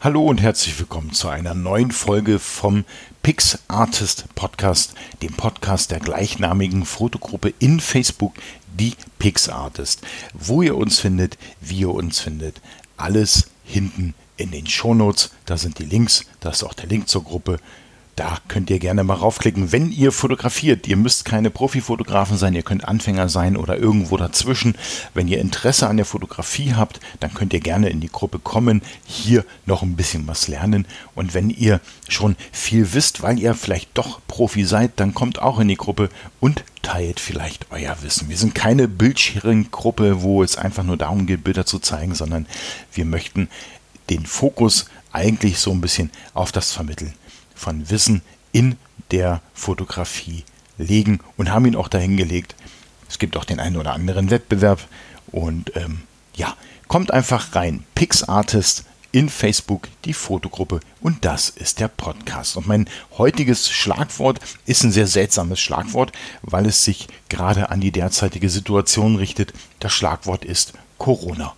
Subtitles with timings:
[0.00, 2.84] Hallo und herzlich willkommen zu einer neuen Folge vom
[3.24, 8.34] Pix Artist Podcast, dem Podcast der gleichnamigen Fotogruppe in Facebook,
[8.78, 10.02] die Pix Artist.
[10.34, 12.60] Wo ihr uns findet, wie ihr uns findet,
[12.96, 15.32] alles hinten in den Shownotes.
[15.46, 17.58] Da sind die Links, da ist auch der Link zur Gruppe.
[18.18, 20.88] Da könnt ihr gerne mal raufklicken, wenn ihr fotografiert.
[20.88, 24.74] Ihr müsst keine Profifotografen sein, ihr könnt Anfänger sein oder irgendwo dazwischen.
[25.14, 28.82] Wenn ihr Interesse an der Fotografie habt, dann könnt ihr gerne in die Gruppe kommen,
[29.04, 30.84] hier noch ein bisschen was lernen.
[31.14, 35.60] Und wenn ihr schon viel wisst, weil ihr vielleicht doch Profi seid, dann kommt auch
[35.60, 36.08] in die Gruppe
[36.40, 38.28] und teilt vielleicht euer Wissen.
[38.28, 42.46] Wir sind keine Bildsharing-Gruppe, wo es einfach nur darum geht, Bilder zu zeigen, sondern
[42.92, 43.48] wir möchten
[44.10, 47.14] den Fokus eigentlich so ein bisschen auf das Vermitteln
[47.58, 48.22] von Wissen
[48.52, 48.76] in
[49.10, 50.44] der Fotografie
[50.78, 52.54] legen und haben ihn auch dahin gelegt.
[53.08, 54.86] Es gibt auch den einen oder anderen Wettbewerb
[55.32, 56.02] und ähm,
[56.34, 57.84] ja, kommt einfach rein.
[57.94, 62.56] PixArtist in Facebook, die Fotogruppe und das ist der Podcast.
[62.56, 66.12] Und mein heutiges Schlagwort ist ein sehr seltsames Schlagwort,
[66.42, 69.54] weil es sich gerade an die derzeitige Situation richtet.
[69.80, 71.54] Das Schlagwort ist Corona.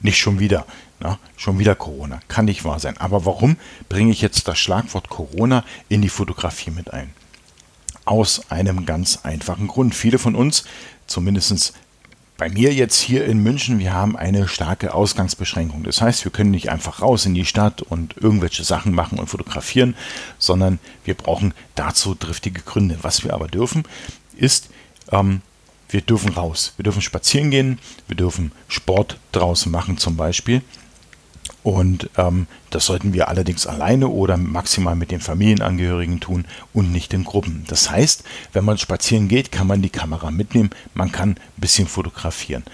[0.00, 0.66] Nicht schon wieder.
[1.00, 2.20] Na, schon wieder Corona.
[2.28, 2.96] Kann nicht wahr sein.
[2.98, 3.56] Aber warum
[3.88, 7.12] bringe ich jetzt das Schlagwort Corona in die Fotografie mit ein?
[8.04, 9.94] Aus einem ganz einfachen Grund.
[9.94, 10.64] Viele von uns,
[11.06, 11.74] zumindest
[12.36, 15.84] bei mir jetzt hier in München, wir haben eine starke Ausgangsbeschränkung.
[15.84, 19.28] Das heißt, wir können nicht einfach raus in die Stadt und irgendwelche Sachen machen und
[19.28, 19.94] fotografieren,
[20.38, 22.98] sondern wir brauchen dazu driftige Gründe.
[23.02, 23.84] Was wir aber dürfen,
[24.36, 24.68] ist
[25.12, 25.42] ähm,
[25.88, 26.72] wir dürfen raus.
[26.76, 30.62] Wir dürfen spazieren gehen, wir dürfen Sport draußen machen zum Beispiel.
[31.62, 37.14] Und ähm, das sollten wir allerdings alleine oder maximal mit den Familienangehörigen tun und nicht
[37.14, 37.64] in Gruppen.
[37.68, 41.88] Das heißt, wenn man spazieren geht, kann man die Kamera mitnehmen, man kann ein bisschen
[41.88, 42.64] fotografieren.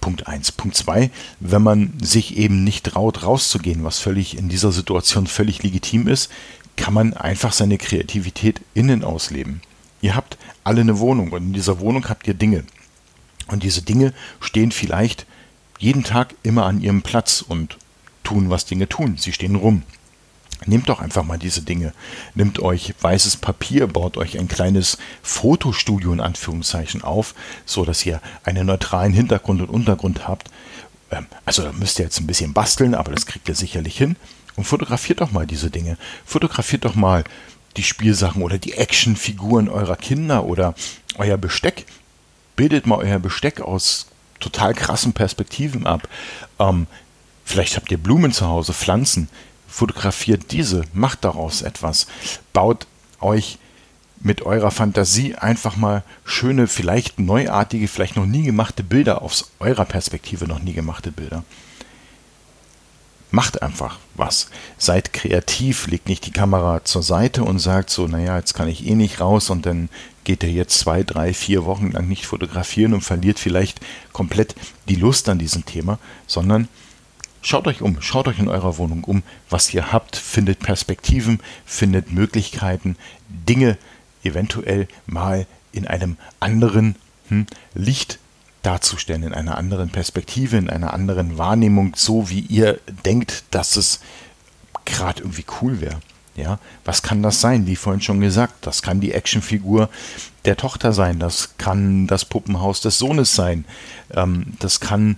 [0.00, 0.52] Punkt 1.
[0.52, 1.10] Punkt 2,
[1.40, 6.30] wenn man sich eben nicht traut, rauszugehen, was völlig in dieser Situation völlig legitim ist,
[6.76, 9.60] kann man einfach seine Kreativität innen ausleben.
[10.00, 12.64] Ihr habt alle eine Wohnung und in dieser Wohnung habt ihr Dinge.
[13.48, 15.26] Und diese Dinge stehen vielleicht
[15.78, 17.78] jeden Tag immer an ihrem Platz und
[18.22, 19.16] tun, was Dinge tun.
[19.18, 19.82] Sie stehen rum.
[20.66, 21.94] Nehmt doch einfach mal diese Dinge.
[22.34, 27.34] Nehmt euch weißes Papier, baut euch ein kleines Fotostudio in Anführungszeichen auf,
[27.64, 30.50] so dass ihr einen neutralen Hintergrund und Untergrund habt.
[31.10, 34.16] Ähm, also da müsst ihr jetzt ein bisschen basteln, aber das kriegt ihr sicherlich hin.
[34.56, 35.96] Und fotografiert doch mal diese Dinge.
[36.26, 37.24] Fotografiert doch mal
[37.76, 40.74] die Spielsachen oder die Actionfiguren eurer Kinder oder
[41.16, 41.86] euer Besteck.
[42.56, 44.06] Bildet mal euer Besteck aus
[44.38, 46.08] total krassen Perspektiven ab.
[46.58, 46.86] Ähm,
[47.44, 49.28] vielleicht habt ihr Blumen zu Hause, Pflanzen.
[49.68, 52.06] Fotografiert diese, macht daraus etwas.
[52.52, 52.86] Baut
[53.20, 53.58] euch
[54.20, 59.84] mit eurer Fantasie einfach mal schöne, vielleicht neuartige, vielleicht noch nie gemachte Bilder aus eurer
[59.84, 61.44] Perspektive noch nie gemachte Bilder.
[63.30, 64.50] Macht einfach was.
[64.76, 68.86] Seid kreativ, legt nicht die Kamera zur Seite und sagt so, naja, jetzt kann ich
[68.86, 69.88] eh nicht raus und dann
[70.24, 73.80] geht er jetzt zwei, drei, vier Wochen lang nicht fotografieren und verliert vielleicht
[74.12, 74.54] komplett
[74.88, 76.68] die Lust an diesem Thema, sondern
[77.42, 82.12] schaut euch um, schaut euch in eurer Wohnung um, was ihr habt, findet Perspektiven, findet
[82.12, 82.96] Möglichkeiten,
[83.28, 83.78] Dinge
[84.22, 86.96] eventuell mal in einem anderen
[87.28, 88.18] hm, Licht
[88.62, 94.00] darzustellen, in einer anderen Perspektive, in einer anderen Wahrnehmung, so wie ihr denkt, dass es
[94.84, 96.00] gerade irgendwie cool wäre.
[96.36, 97.66] Ja, was kann das sein?
[97.66, 99.90] Wie vorhin schon gesagt, das kann die Actionfigur
[100.44, 103.64] der Tochter sein, das kann das Puppenhaus des Sohnes sein,
[104.14, 105.16] ähm, das kann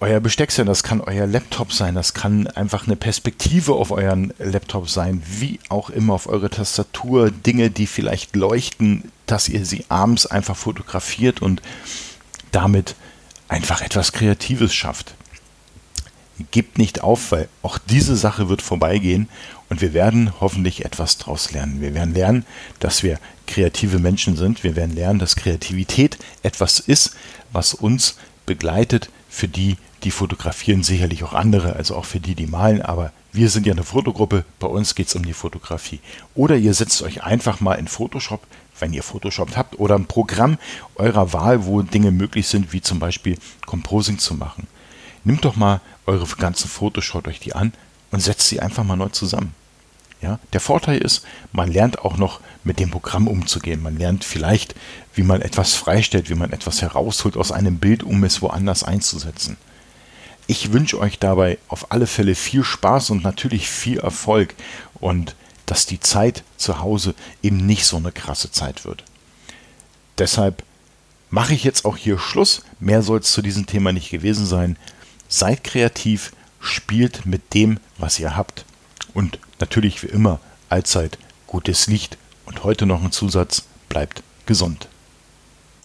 [0.00, 4.32] euer Besteck sein, das kann euer Laptop sein, das kann einfach eine Perspektive auf euren
[4.38, 9.84] Laptop sein, wie auch immer auf eure Tastatur, Dinge, die vielleicht leuchten, dass ihr sie
[9.88, 11.60] abends einfach fotografiert und
[12.52, 12.94] damit
[13.48, 15.14] einfach etwas Kreatives schafft.
[16.52, 19.28] Gebt nicht auf, weil auch diese Sache wird vorbeigehen
[19.68, 21.80] und wir werden hoffentlich etwas daraus lernen.
[21.80, 22.46] Wir werden lernen,
[22.78, 24.64] dass wir kreative Menschen sind.
[24.64, 27.14] Wir werden lernen, dass Kreativität etwas ist,
[27.52, 28.16] was uns
[28.46, 29.10] begleitet.
[29.28, 32.82] Für die, die fotografieren, sicherlich auch andere, also auch für die, die malen.
[32.82, 34.44] Aber wir sind ja eine Fotogruppe.
[34.58, 36.00] Bei uns geht es um die Fotografie.
[36.34, 38.40] Oder ihr setzt euch einfach mal in Photoshop
[38.80, 40.58] wenn ihr Photoshop habt oder ein Programm
[40.96, 44.66] eurer Wahl, wo Dinge möglich sind, wie zum Beispiel Composing zu machen.
[45.24, 47.72] Nehmt doch mal eure ganzen Fotos, schaut euch die an
[48.10, 49.54] und setzt sie einfach mal neu zusammen.
[50.22, 53.82] Ja, der Vorteil ist, man lernt auch noch mit dem Programm umzugehen.
[53.82, 54.74] Man lernt vielleicht,
[55.14, 59.56] wie man etwas freistellt, wie man etwas herausholt aus einem Bild, um es woanders einzusetzen.
[60.50, 64.56] Ich wünsche euch dabei auf alle Fälle viel Spaß und natürlich viel Erfolg
[64.94, 69.04] und dass die Zeit zu Hause eben nicht so eine krasse Zeit wird.
[70.18, 70.64] Deshalb
[71.30, 72.64] mache ich jetzt auch hier Schluss.
[72.80, 74.76] Mehr soll es zu diesem Thema nicht gewesen sein.
[75.28, 78.64] Seid kreativ, spielt mit dem, was ihr habt.
[79.14, 82.18] Und natürlich wie immer allzeit gutes Licht.
[82.44, 84.88] Und heute noch ein Zusatz, bleibt gesund.